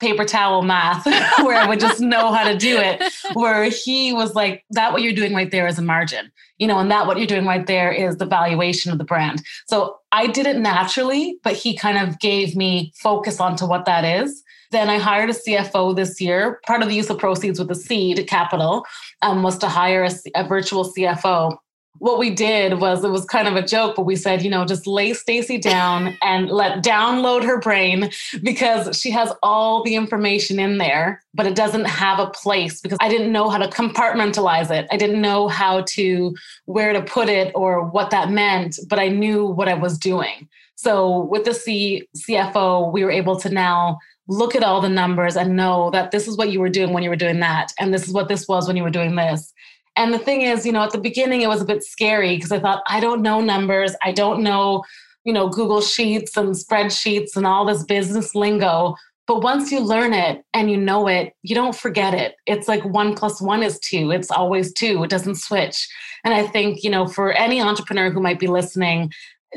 [0.00, 1.04] paper towel math
[1.44, 3.02] where I would just know how to do it.
[3.34, 6.78] Where he was like, that what you're doing right there is a margin, you know,
[6.78, 9.42] and that what you're doing right there is the valuation of the brand.
[9.66, 14.04] So I did it naturally, but he kind of gave me focus onto what that
[14.04, 14.42] is.
[14.70, 16.60] Then I hired a CFO this year.
[16.66, 18.84] Part of the use of proceeds with the seed capital
[19.22, 21.56] um, was to hire a, a virtual CFO
[21.98, 24.64] what we did was it was kind of a joke, but we said, you know,
[24.64, 28.10] just lay Stacy down and let download her brain
[28.42, 32.98] because she has all the information in there, but it doesn't have a place because
[33.00, 34.86] I didn't know how to compartmentalize it.
[34.90, 36.34] I didn't know how to
[36.66, 40.48] where to put it or what that meant, but I knew what I was doing.
[40.76, 45.36] So with the C- CFO, we were able to now look at all the numbers
[45.36, 47.92] and know that this is what you were doing when you were doing that and
[47.92, 49.54] this is what this was when you were doing this
[49.98, 52.52] and the thing is, you know, at the beginning it was a bit scary because
[52.52, 53.94] I thought, I don't know numbers.
[54.02, 54.84] I don't know,
[55.24, 58.94] you know, Google Sheets and spreadsheets and all this business lingo.
[59.26, 62.36] But once you learn it and you know it, you don't forget it.
[62.46, 64.12] It's like one plus one is two.
[64.12, 65.02] It's always two.
[65.02, 65.86] It doesn't switch.
[66.24, 69.12] And I think, you know, for any entrepreneur who might be listening,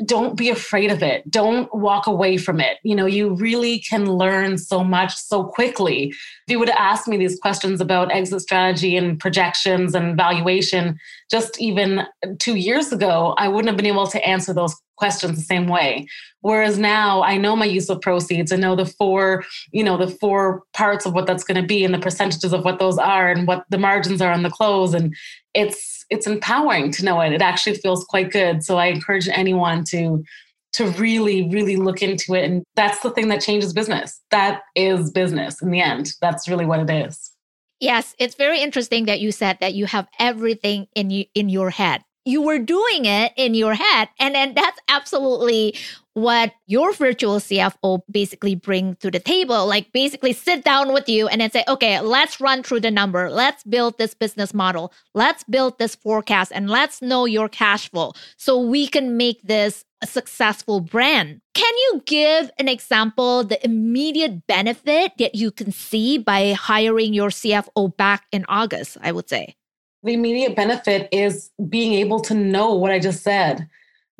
[0.06, 1.30] don't be afraid of it.
[1.30, 2.78] Don't walk away from it.
[2.82, 6.08] You know, you really can learn so much so quickly.
[6.08, 6.16] If
[6.48, 10.98] you would have asked me these questions about exit strategy and projections and valuation
[11.30, 12.06] just even
[12.38, 16.06] two years ago, I wouldn't have been able to answer those questions the same way.
[16.40, 18.52] Whereas now I know my use of proceeds.
[18.52, 21.84] I know the four, you know, the four parts of what that's going to be
[21.84, 24.94] and the percentages of what those are and what the margins are on the close.
[24.94, 25.14] And
[25.54, 27.32] it's it's empowering to know it.
[27.32, 28.62] It actually feels quite good.
[28.62, 30.22] So I encourage anyone to
[30.74, 34.20] to really really look into it and that's the thing that changes business.
[34.30, 36.12] That is business in the end.
[36.20, 37.32] That's really what it is.
[37.82, 41.70] Yes, it's very interesting that you said that you have everything in you, in your
[41.70, 42.04] head.
[42.24, 45.76] You were doing it in your head and then that's absolutely
[46.14, 49.66] what your virtual CFO basically bring to the table.
[49.66, 53.30] Like basically sit down with you and then say, okay, let's run through the number.
[53.30, 54.92] Let's build this business model.
[55.14, 59.84] Let's build this forecast and let's know your cash flow so we can make this
[60.02, 61.40] a successful brand.
[61.54, 67.30] Can you give an example, the immediate benefit that you can see by hiring your
[67.30, 69.54] CFO back in August, I would say?
[70.02, 73.68] The immediate benefit is being able to know what I just said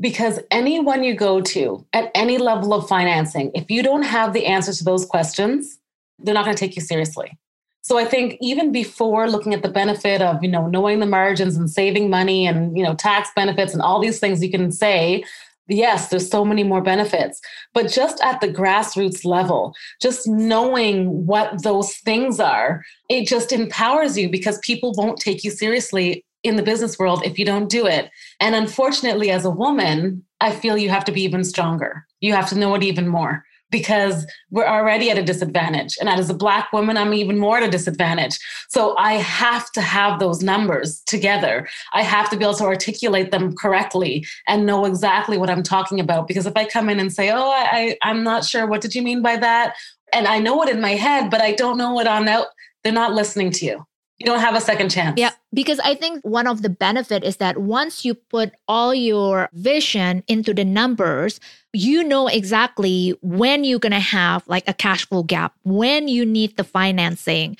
[0.01, 4.47] because anyone you go to at any level of financing, if you don't have the
[4.47, 5.79] answers to those questions,
[6.19, 7.39] they're not going to take you seriously.
[7.83, 11.57] So I think even before looking at the benefit of, you know, knowing the margins
[11.57, 15.25] and saving money and, you know, tax benefits and all these things you can say,
[15.69, 17.41] yes, there's so many more benefits.
[17.75, 24.19] But just at the grassroots level, just knowing what those things are, it just empowers
[24.19, 27.87] you because people won't take you seriously in the business world if you don't do
[27.87, 28.11] it.
[28.41, 32.05] And unfortunately, as a woman, I feel you have to be even stronger.
[32.21, 35.97] You have to know it even more because we're already at a disadvantage.
[35.99, 38.39] And as a Black woman, I'm even more at a disadvantage.
[38.69, 41.69] So I have to have those numbers together.
[41.93, 45.99] I have to be able to articulate them correctly and know exactly what I'm talking
[45.99, 46.29] about.
[46.29, 49.03] Because if I come in and say, oh, I, I'm not sure, what did you
[49.03, 49.75] mean by that?
[50.13, 52.47] And I know it in my head, but I don't know it on out,
[52.85, 53.87] they're not listening to you
[54.23, 55.19] you don't have a second chance.
[55.19, 59.49] Yeah, because I think one of the benefit is that once you put all your
[59.53, 61.41] vision into the numbers,
[61.73, 66.27] you know exactly when you're going to have like a cash flow gap, when you
[66.27, 67.57] need the financing,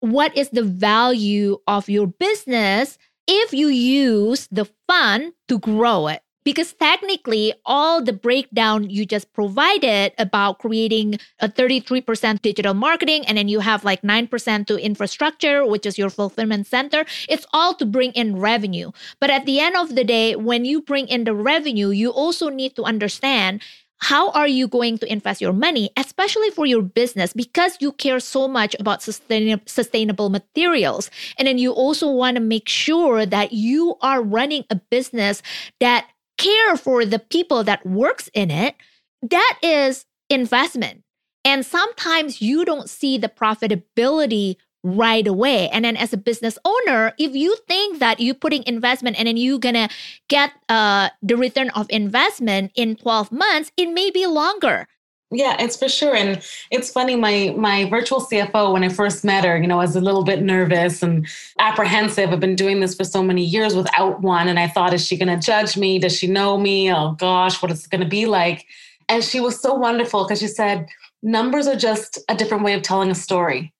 [0.00, 2.98] what is the value of your business
[3.28, 9.32] if you use the fund to grow it because technically all the breakdown you just
[9.32, 15.66] provided about creating a 33% digital marketing and then you have like 9% to infrastructure
[15.66, 19.76] which is your fulfillment center it's all to bring in revenue but at the end
[19.76, 23.60] of the day when you bring in the revenue you also need to understand
[24.02, 28.18] how are you going to invest your money, especially for your business, because you care
[28.18, 31.08] so much about sustain- sustainable materials.
[31.38, 35.40] And then you also want to make sure that you are running a business
[35.78, 36.08] that
[36.42, 38.74] care for the people that works in it,
[39.22, 41.02] that is investment.
[41.44, 45.68] And sometimes you don't see the profitability right away.
[45.68, 49.36] And then as a business owner, if you think that you're putting investment and then
[49.36, 49.88] you're gonna
[50.28, 54.86] get uh, the return of investment in 12 months, it may be longer.
[55.34, 56.14] Yeah, it's for sure.
[56.14, 59.84] And it's funny, my my virtual CFO, when I first met her, you know, I
[59.84, 61.26] was a little bit nervous and
[61.58, 62.30] apprehensive.
[62.30, 64.48] I've been doing this for so many years without one.
[64.48, 65.98] And I thought, is she gonna judge me?
[65.98, 66.92] Does she know me?
[66.92, 68.66] Oh gosh, what is it gonna be like?
[69.08, 70.86] And she was so wonderful because she said,
[71.22, 73.72] numbers are just a different way of telling a story.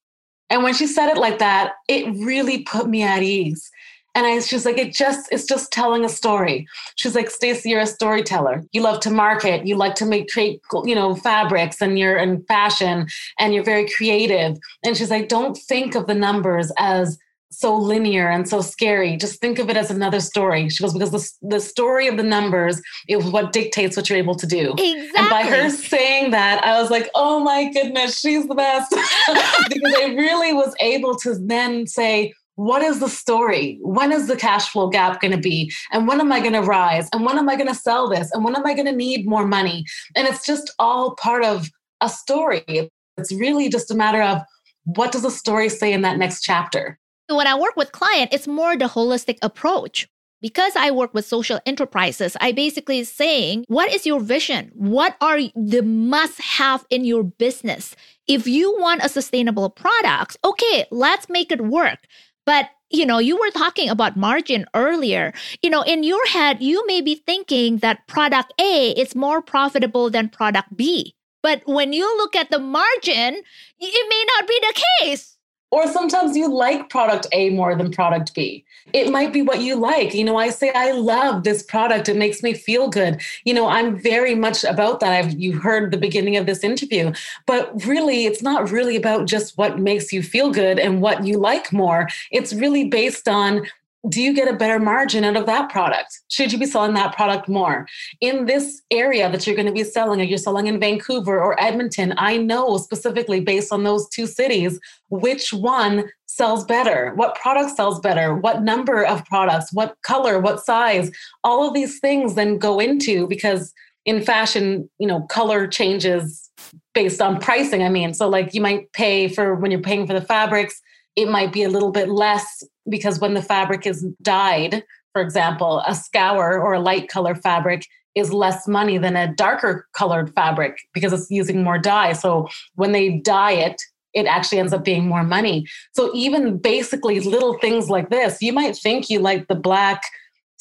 [0.49, 3.71] And when she said it like that, it really put me at ease
[4.15, 6.67] and I, she's like, it just, it's just telling a story.
[6.97, 8.63] She's like, Stacey, you're a storyteller.
[8.73, 9.67] You love to market.
[9.67, 13.07] You like to make, create, you know, fabrics and you're in fashion
[13.39, 14.59] and you're very creative.
[14.85, 17.19] And she's like, don't think of the numbers as
[17.53, 19.17] so linear and so scary.
[19.17, 20.69] Just think of it as another story.
[20.69, 24.35] She goes, because the, the story of the numbers is what dictates what you're able
[24.37, 24.73] to do.
[24.73, 25.11] Exactly.
[25.17, 28.91] And by her saying that, I was like, oh my goodness, she's the best.
[29.69, 33.79] because I really was able to then say, what is the story?
[33.83, 35.73] When is the cash flow gap going to be?
[35.91, 37.09] And when am I going to rise?
[37.13, 38.31] And when am I going to sell this?
[38.33, 39.85] And when am I going to need more money?
[40.15, 41.69] And it's just all part of
[42.01, 42.91] a story.
[43.17, 44.43] It's really just a matter of
[44.85, 46.99] what does the story say in that next chapter?
[47.29, 50.09] When I work with client, it's more the holistic approach.
[50.43, 54.73] Because I work with social enterprises, I basically saying, what is your vision?
[54.75, 57.95] What are the must have in your business?
[58.27, 62.01] If you want a sustainable product, okay, let's make it work.
[62.47, 65.33] But you know, you were talking about margin earlier.
[65.63, 70.11] You know, in your head, you may be thinking that product A is more profitable
[70.11, 71.15] than product B.
[71.43, 73.43] But when you look at the margin,
[73.81, 75.39] it may not be the case.
[75.73, 78.63] Or sometimes you like product A more than product B.
[78.93, 80.13] It might be what you like.
[80.13, 82.11] You know, I say, I love this product.
[82.11, 83.23] It makes me feel good.
[83.45, 85.13] You know, I'm very much about that.
[85.13, 87.15] I've you heard the beginning of this interview,
[87.47, 91.39] but really it's not really about just what makes you feel good and what you
[91.39, 92.07] like more.
[92.31, 93.67] It's really based on
[94.09, 96.21] do you get a better margin out of that product?
[96.29, 97.87] Should you be selling that product more?
[98.21, 101.61] In this area that you're going to be selling, or you're selling in Vancouver or
[101.61, 107.77] Edmonton, I know specifically based on those two cities which one sells better, what product
[107.77, 111.11] sells better, what number of products, what color, what size.
[111.45, 113.73] All of these things then go into because
[114.05, 116.51] in fashion, you know, color changes
[116.95, 117.83] based on pricing.
[117.83, 120.81] I mean, so like you might pay for when you're paying for the fabrics
[121.17, 125.83] it might be a little bit less because when the fabric is dyed, for example,
[125.87, 130.79] a scour or a light color fabric is less money than a darker colored fabric
[130.93, 132.13] because it's using more dye.
[132.13, 133.81] So when they dye it,
[134.15, 135.67] it actually ends up being more money.
[135.95, 140.03] So even basically little things like this, you might think you like the black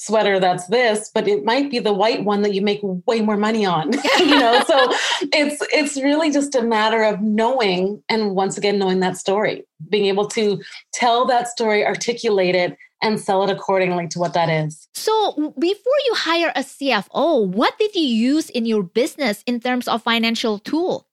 [0.02, 3.38] sweater that's this but it might be the white one that you make way more
[3.38, 4.64] money on you know?
[4.66, 4.88] So
[5.32, 10.08] it's it's really just a matter of knowing and once again knowing that story being
[10.08, 10.60] able to
[10.92, 14.88] tell that story articulate it and sell it accordingly to what that is.
[14.94, 19.88] So before you hire a cfo what did you use in your business in terms
[19.88, 21.06] of financial tool?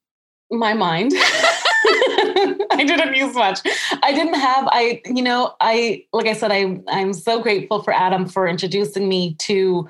[0.50, 1.12] My mind
[2.78, 3.60] I didn't use much.
[4.02, 7.92] I didn't have I you know, I like I said I I'm so grateful for
[7.92, 9.88] Adam for introducing me to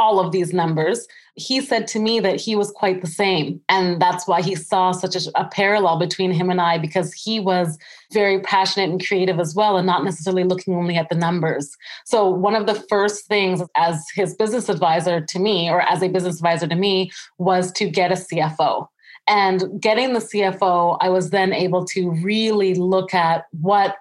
[0.00, 1.06] all of these numbers.
[1.34, 3.60] He said to me that he was quite the same.
[3.68, 7.38] And that's why he saw such a, a, parallel between him and I, because he
[7.38, 7.78] was
[8.10, 11.76] very passionate and creative as well, and not necessarily looking only at the numbers.
[12.06, 16.08] So, one of the first things as his business advisor to me, or as a
[16.08, 18.88] business advisor to me, was to get a CFO.
[19.30, 23.96] And getting the CFO, I was then able to really look at what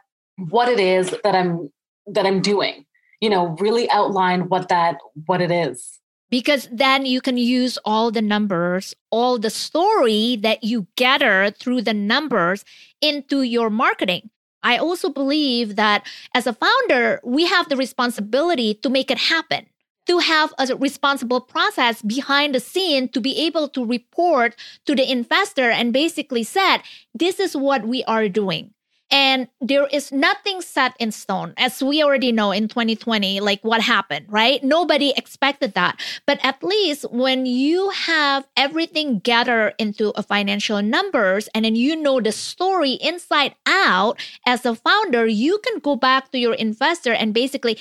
[0.50, 1.72] what it is that I'm
[2.08, 2.84] that I'm doing.
[3.22, 6.00] You know, really outline what that what it is.
[6.32, 11.84] Because then you can use all the numbers, all the story that you gather through
[11.84, 12.66] the numbers
[13.00, 14.32] into your marketing.
[14.64, 19.68] I also believe that as a founder, we have the responsibility to make it happen
[20.10, 24.56] to have a responsible process behind the scene to be able to report
[24.88, 26.80] to the investor and basically said,
[27.14, 28.74] this is what we are doing.
[29.12, 33.82] And there is nothing set in stone, as we already know in 2020, like what
[33.82, 34.64] happened, right?
[34.64, 36.00] Nobody expected that.
[36.26, 41.96] But at least when you have everything gathered into a financial numbers and then you
[41.96, 47.14] know the story inside out as a founder, you can go back to your investor
[47.14, 47.78] and basically,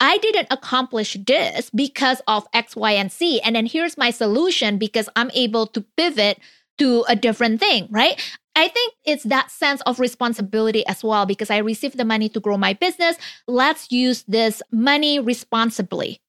[0.00, 3.40] I didn't accomplish this because of X, Y, and Z.
[3.42, 6.38] And then here's my solution because I'm able to pivot
[6.78, 8.18] to a different thing, right?
[8.56, 12.40] I think it's that sense of responsibility as well because I received the money to
[12.40, 13.16] grow my business.
[13.46, 16.20] Let's use this money responsibly.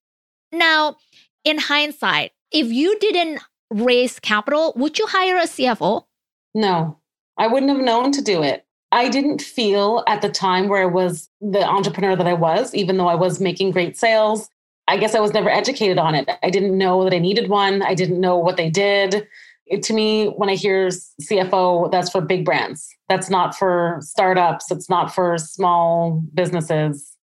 [0.52, 0.98] Now,
[1.44, 6.06] in hindsight, if you didn't raise capital, would you hire a CFO?
[6.54, 7.00] No,
[7.38, 8.66] I wouldn't have known to do it.
[8.92, 12.98] I didn't feel at the time where I was the entrepreneur that I was, even
[12.98, 14.50] though I was making great sales.
[14.88, 16.30] I guess I was never educated on it.
[16.44, 17.82] I didn't know that I needed one.
[17.82, 19.28] I didn't know what they did
[19.72, 22.94] it, to me, when I hear CFO, that's for big brands.
[23.08, 24.70] That's not for startups.
[24.70, 27.16] It's not for small businesses.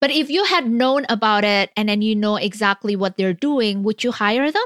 [0.00, 3.82] But if you had known about it and then you know exactly what they're doing,
[3.82, 4.64] would you hire them?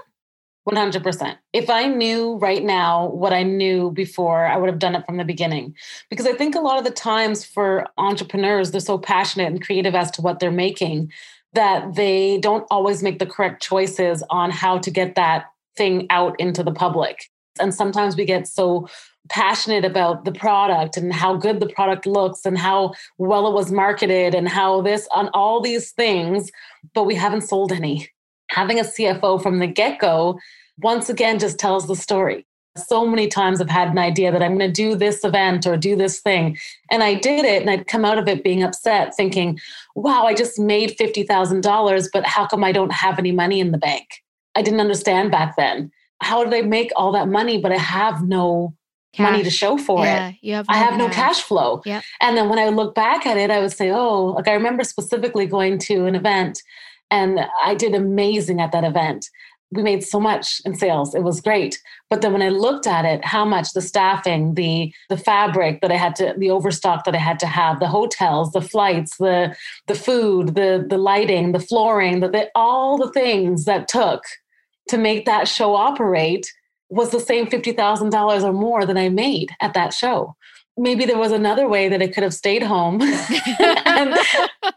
[0.70, 1.36] 100%.
[1.52, 5.16] If I knew right now what I knew before, I would have done it from
[5.16, 5.74] the beginning.
[6.08, 9.94] Because I think a lot of the times for entrepreneurs, they're so passionate and creative
[9.94, 11.12] as to what they're making
[11.52, 15.46] that they don't always make the correct choices on how to get that
[15.76, 17.30] thing out into the public.
[17.58, 18.88] And sometimes we get so
[19.28, 23.70] passionate about the product and how good the product looks and how well it was
[23.70, 26.50] marketed and how this on all these things,
[26.94, 28.08] but we haven't sold any.
[28.50, 30.38] Having a CFO from the get go,
[30.78, 32.46] once again, just tells the story.
[32.76, 35.76] So many times I've had an idea that I'm going to do this event or
[35.76, 36.56] do this thing.
[36.90, 39.58] And I did it and I'd come out of it being upset, thinking,
[39.96, 43.78] wow, I just made $50,000, but how come I don't have any money in the
[43.78, 44.06] bank?
[44.54, 45.90] I didn't understand back then.
[46.22, 48.74] How did I make all that money, but I have no
[49.12, 49.30] cash.
[49.30, 50.36] money to show for yeah, it?
[50.40, 50.98] You have no I have cash.
[50.98, 51.82] no cash flow.
[51.84, 52.04] Yep.
[52.20, 54.84] And then when I look back at it, I would say, oh, like I remember
[54.84, 56.62] specifically going to an event
[57.10, 59.26] and I did amazing at that event.
[59.72, 61.14] We made so much in sales.
[61.14, 61.80] It was great.
[62.08, 65.92] But then when I looked at it, how much the staffing, the the fabric that
[65.92, 69.54] I had to, the overstock that I had to have, the hotels, the flights, the
[69.86, 74.24] the food, the the lighting, the flooring, the, the all the things that took
[74.88, 76.52] to make that show operate
[76.90, 80.34] was the same $50,000 or more than I made at that show.
[80.80, 83.00] Maybe there was another way that I could have stayed home
[83.84, 84.18] and,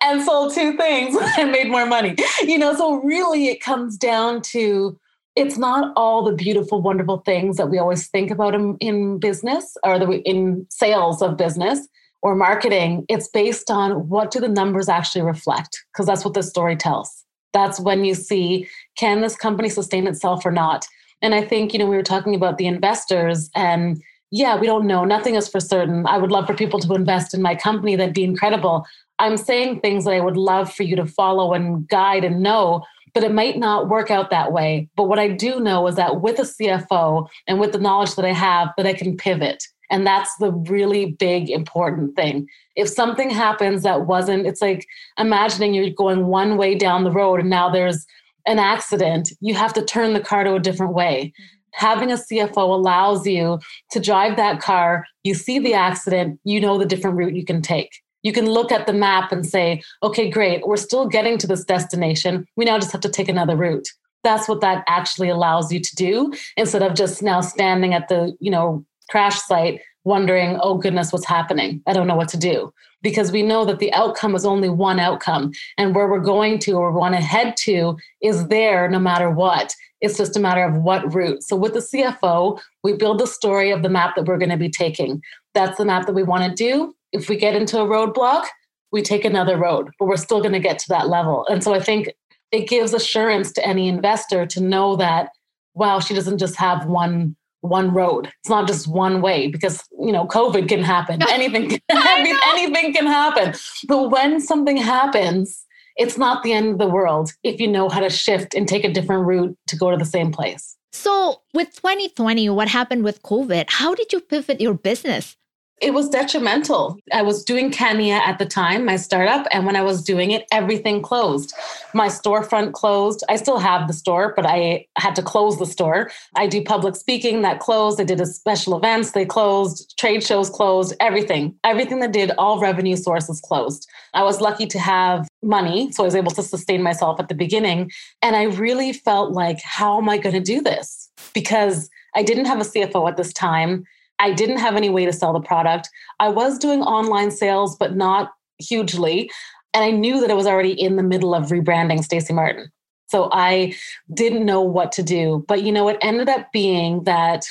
[0.01, 2.15] and sold two things and made more money.
[2.43, 4.99] You know, so really it comes down to
[5.35, 9.75] it's not all the beautiful, wonderful things that we always think about in, in business
[9.83, 11.87] or the, in sales of business
[12.21, 13.05] or marketing.
[13.09, 15.83] It's based on what do the numbers actually reflect?
[15.91, 17.23] Because that's what the story tells
[17.53, 20.85] that's when you see can this company sustain itself or not
[21.21, 24.01] and i think you know we were talking about the investors and
[24.34, 27.34] yeah we don't know nothing is for certain i would love for people to invest
[27.34, 28.86] in my company that'd be incredible
[29.19, 32.84] i'm saying things that i would love for you to follow and guide and know
[33.13, 36.21] but it might not work out that way but what i do know is that
[36.21, 40.07] with a cfo and with the knowledge that i have that i can pivot and
[40.07, 42.47] that's the really big important thing.
[42.75, 44.88] If something happens that wasn't, it's like
[45.19, 48.07] imagining you're going one way down the road and now there's
[48.47, 51.31] an accident, you have to turn the car to a different way.
[51.39, 51.62] Mm-hmm.
[51.74, 53.59] Having a CFO allows you
[53.91, 57.61] to drive that car, you see the accident, you know the different route you can
[57.61, 58.01] take.
[58.21, 61.65] You can look at the map and say, okay, great, we're still getting to this
[61.65, 62.45] destination.
[62.55, 63.88] We now just have to take another route
[64.24, 68.34] that's what that actually allows you to do instead of just now standing at the
[68.39, 71.82] you know crash site wondering, oh goodness, what's happening?
[71.88, 72.74] I don't know what to do.
[73.01, 75.51] Because we know that the outcome is only one outcome.
[75.78, 79.76] And where we're going to or want to head to is there no matter what.
[80.03, 81.41] It's just a matter of what route.
[81.43, 84.57] So with the CFO, we build the story of the map that we're going to
[84.57, 85.21] be taking.
[85.53, 86.93] That's the map that we want to do.
[87.13, 88.43] If we get into a roadblock,
[88.91, 91.47] we take another road, but we're still going to get to that level.
[91.47, 92.09] And so I think
[92.51, 95.29] it gives assurance to any investor to know that,
[95.73, 98.27] wow, she doesn't just have one one road.
[98.41, 101.21] It's not just one way because you know COVID can happen.
[101.29, 103.53] Anything can, anything can happen.
[103.87, 105.62] But when something happens,
[105.95, 108.83] it's not the end of the world if you know how to shift and take
[108.83, 110.75] a different route to go to the same place.
[110.91, 113.65] So, with 2020, what happened with COVID?
[113.67, 115.35] How did you pivot your business?
[115.84, 116.97] It was detrimental.
[117.11, 120.45] I was doing Kenya at the time, my startup, and when I was doing it,
[120.49, 121.53] everything closed.
[121.93, 123.21] My storefront closed.
[123.27, 126.09] I still have the store, but I had to close the store.
[126.38, 127.99] I do public speaking that closed.
[127.99, 131.53] I did a special events, they closed, trade shows closed, everything.
[131.65, 133.86] Everything that did all revenue sources closed.
[134.13, 137.36] I was lucky to have money, so I was able to sustain myself at the
[137.36, 141.09] beginning, and I really felt like how am I going to do this?
[141.34, 143.84] Because I didn't have a CFO at this time
[144.20, 145.89] I didn't have any way to sell the product.
[146.20, 149.30] I was doing online sales, but not hugely.
[149.74, 152.72] And I knew that I was already in the middle of rebranding Stacey Martin.
[153.07, 153.76] So I
[154.14, 155.43] didn't know what to do.
[155.47, 157.45] But you know, it ended up being that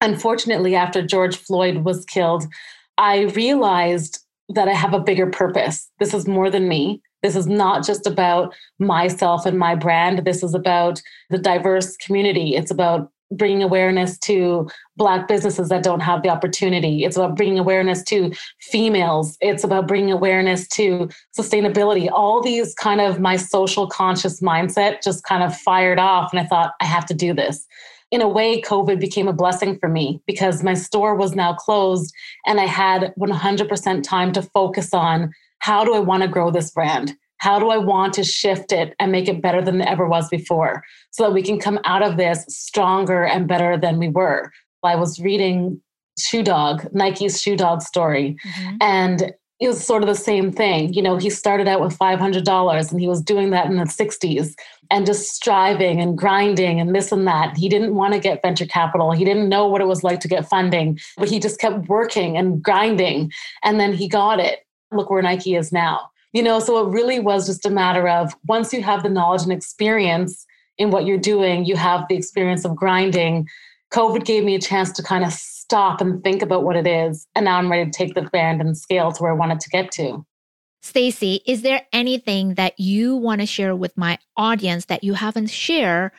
[0.00, 2.44] unfortunately, after George Floyd was killed,
[2.98, 5.90] I realized that I have a bigger purpose.
[5.98, 7.02] This is more than me.
[7.22, 10.24] This is not just about myself and my brand.
[10.24, 11.00] This is about
[11.30, 12.54] the diverse community.
[12.54, 17.04] It's about bringing awareness to Black businesses that don't have the opportunity.
[17.04, 19.36] It's about bringing awareness to females.
[19.40, 21.08] It's about bringing awareness to
[21.38, 22.10] sustainability.
[22.10, 26.32] All these kind of my social conscious mindset just kind of fired off.
[26.32, 27.66] And I thought, I have to do this.
[28.12, 32.14] In a way, COVID became a blessing for me because my store was now closed
[32.46, 36.70] and I had 100% time to focus on how do I want to grow this
[36.70, 37.16] brand?
[37.38, 40.28] How do I want to shift it and make it better than it ever was
[40.28, 44.50] before so that we can come out of this stronger and better than we were?
[44.82, 45.80] I was reading
[46.18, 48.76] Shoe Dog, Nike's Shoe Dog story, mm-hmm.
[48.80, 50.92] and it was sort of the same thing.
[50.92, 54.54] You know, he started out with $500 and he was doing that in the 60s
[54.90, 57.56] and just striving and grinding and this and that.
[57.56, 59.12] He didn't want to get venture capital.
[59.12, 62.36] He didn't know what it was like to get funding, but he just kept working
[62.36, 63.32] and grinding.
[63.64, 64.60] And then he got it.
[64.92, 66.10] Look where Nike is now.
[66.36, 69.44] You know, so it really was just a matter of once you have the knowledge
[69.44, 70.44] and experience
[70.76, 73.48] in what you're doing, you have the experience of grinding.
[73.90, 77.26] COVID gave me a chance to kind of stop and think about what it is.
[77.34, 79.70] And now I'm ready to take the brand and scale to where I wanted to
[79.70, 80.26] get to.
[80.82, 85.48] stacey is there anything that you want to share with my audience that you haven't
[85.48, 86.12] shared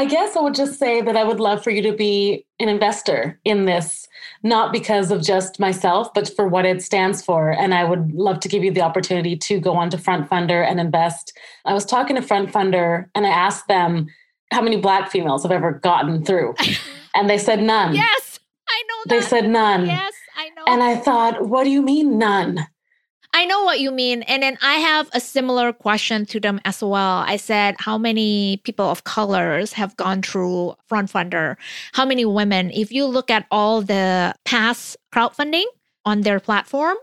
[0.00, 2.70] I guess I would just say that I would love for you to be an
[2.70, 4.08] investor in this,
[4.42, 7.50] not because of just myself, but for what it stands for.
[7.50, 10.80] And I would love to give you the opportunity to go on to FrontFundr and
[10.80, 11.36] invest.
[11.66, 14.06] I was talking to FrontFundr and I asked them
[14.50, 16.54] how many Black females have ever gotten through.
[17.14, 17.94] and they said none.
[17.94, 18.40] Yes,
[18.70, 19.08] I know that.
[19.10, 19.84] They said none.
[19.84, 20.64] Yes, I know.
[20.66, 22.66] And I thought, what do you mean none?
[23.32, 24.22] I know what you mean.
[24.22, 27.18] And then I have a similar question to them as well.
[27.26, 31.56] I said, how many people of colors have gone through FrontFundr?
[31.92, 32.70] How many women?
[32.70, 35.66] If you look at all the past crowdfunding
[36.04, 36.96] on their platform,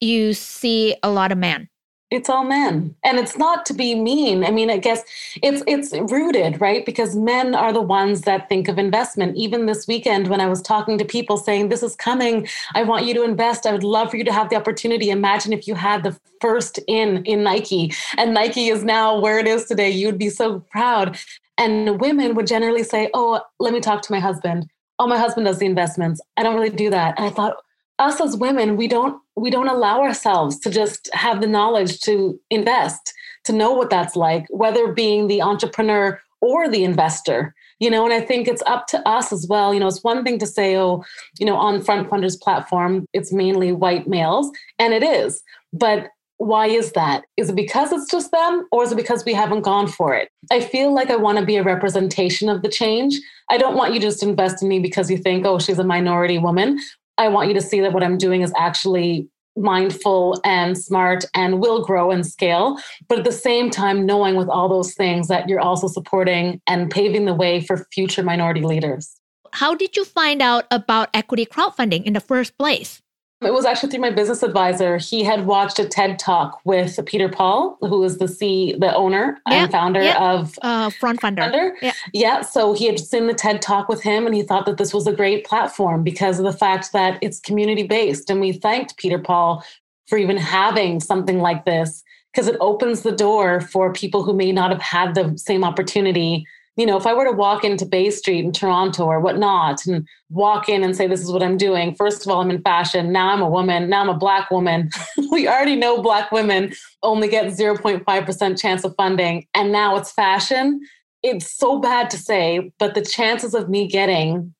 [0.00, 1.69] you see a lot of men
[2.10, 2.94] it's all men.
[3.04, 4.44] And it's not to be mean.
[4.44, 5.02] I mean i guess
[5.42, 6.84] it's it's rooted right?
[6.84, 9.36] Because men are the ones that think of investment.
[9.36, 12.48] Even this weekend when i was talking to people saying this is coming.
[12.74, 13.66] I want you to invest.
[13.66, 15.10] I would love for you to have the opportunity.
[15.10, 17.92] Imagine if you had the first in in nike.
[18.18, 19.90] And nike is now where it is today.
[19.90, 21.18] You would be so proud.
[21.58, 24.68] And women would generally say oh let me talk to my husband.
[24.98, 26.20] Oh my husband does the investments.
[26.36, 27.14] I don't really do that.
[27.18, 27.56] And i thought
[28.00, 32.40] us as women we don't we don't allow ourselves to just have the knowledge to
[32.50, 33.12] invest
[33.44, 38.12] to know what that's like whether being the entrepreneur or the investor you know and
[38.12, 40.76] i think it's up to us as well you know it's one thing to say
[40.76, 41.04] oh
[41.38, 45.42] you know on FrontFundr's platform it's mainly white males and it is
[45.72, 46.08] but
[46.40, 47.26] why is that?
[47.36, 50.30] Is it because it's just them or is it because we haven't gone for it?
[50.50, 53.14] I feel like I want to be a representation of the change.
[53.50, 55.84] I don't want you to just invest in me because you think, oh, she's a
[55.84, 56.80] minority woman.
[57.20, 61.60] I want you to see that what I'm doing is actually mindful and smart and
[61.60, 62.78] will grow and scale.
[63.08, 66.90] But at the same time, knowing with all those things that you're also supporting and
[66.90, 69.14] paving the way for future minority leaders.
[69.52, 73.02] How did you find out about equity crowdfunding in the first place?
[73.42, 74.98] It was actually through my business advisor.
[74.98, 79.40] He had watched a TED talk with Peter Paul, who is the C, the owner
[79.48, 80.32] yeah, and founder yeah.
[80.32, 81.50] of uh, FrontFundr.
[81.50, 81.72] Funder.
[81.80, 81.92] Yeah.
[82.12, 82.40] yeah.
[82.42, 85.06] So he had seen the TED talk with him, and he thought that this was
[85.06, 88.28] a great platform because of the fact that it's community based.
[88.28, 89.64] And we thanked Peter Paul
[90.06, 94.52] for even having something like this because it opens the door for people who may
[94.52, 96.46] not have had the same opportunity
[96.76, 100.06] you know, if I were to walk into Bay Street in Toronto or whatnot and
[100.30, 103.12] walk in and say, this is what I'm doing, first of all, I'm in fashion.
[103.12, 103.90] Now I'm a woman.
[103.90, 104.90] Now I'm a Black woman.
[105.30, 109.46] we already know Black women only get 0.5% chance of funding.
[109.54, 110.80] And now it's fashion.
[111.22, 114.54] It's so bad to say, but the chances of me getting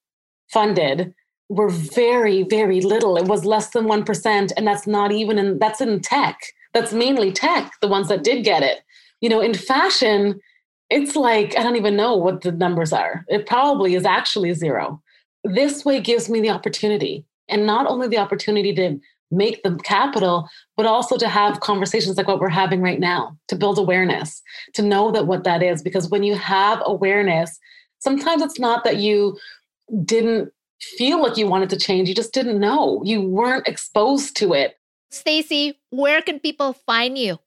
[0.52, 1.14] funded
[1.48, 3.16] were very, very little.
[3.16, 4.52] It was less than 1%.
[4.56, 6.38] And that's not even in, that's in tech.
[6.74, 8.80] That's mainly tech, the ones that did get it.
[9.20, 10.40] You know, in fashion,
[10.90, 13.24] it's like, I don't even know what the numbers are.
[13.28, 15.00] It probably is actually zero.
[15.44, 20.48] This way gives me the opportunity, and not only the opportunity to make the capital,
[20.76, 24.42] but also to have conversations like what we're having right now, to build awareness,
[24.74, 25.82] to know that what that is.
[25.82, 27.58] Because when you have awareness,
[28.00, 29.38] sometimes it's not that you
[30.04, 33.02] didn't feel like you wanted to change, you just didn't know.
[33.04, 34.76] You weren't exposed to it.
[35.10, 37.38] Stacey, where can people find you?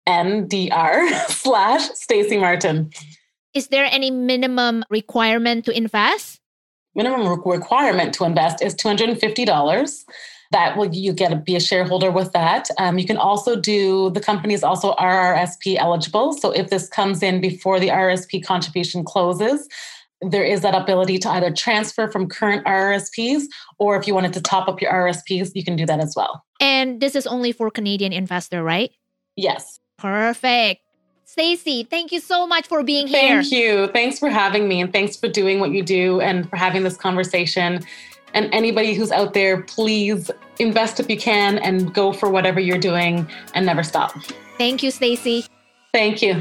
[0.07, 2.93] N D R slash Stacey Martin.
[3.53, 6.39] Is there any minimum requirement to invest?
[6.99, 10.05] Minimum requirement to invest is $250
[10.51, 14.11] that will you get to be a shareholder with that um, you can also do
[14.11, 19.05] the company is also rrsp eligible so if this comes in before the rsp contribution
[19.05, 19.69] closes
[20.21, 23.45] there is that ability to either transfer from current RRSPs
[23.79, 26.45] or if you wanted to top up your RRSPs, you can do that as well.
[26.61, 28.91] And this is only for Canadian investor, right?
[29.37, 29.79] Yes.
[29.97, 30.83] Perfect.
[31.29, 33.43] Stacey, thank you so much for being here.
[33.43, 33.89] Thank you.
[33.89, 36.97] Thanks for having me and thanks for doing what you do and for having this
[36.97, 37.85] conversation.
[38.33, 42.79] And anybody who's out there, please invest if you can and go for whatever you're
[42.79, 44.17] doing and never stop.
[44.57, 45.45] Thank you, Stacey.
[45.93, 46.41] Thank you.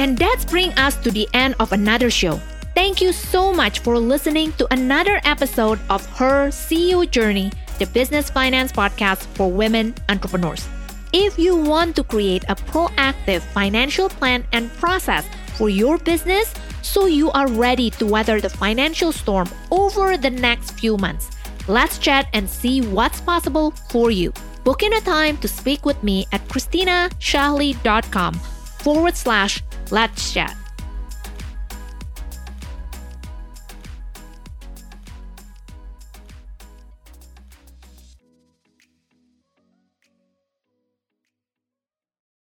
[0.00, 2.40] And that's bring us to the end of another show.
[2.74, 8.30] Thank you so much for listening to another episode of Her CEO Journey, the business
[8.30, 10.68] finance podcast for women entrepreneurs.
[11.16, 16.52] If you want to create a proactive financial plan and process for your business
[16.82, 21.30] so you are ready to weather the financial storm over the next few months,
[21.68, 24.32] let's chat and see what's possible for you.
[24.64, 28.34] Book in a time to speak with me at christinasjahli.com
[28.82, 29.62] forward slash
[29.92, 30.63] let's chat.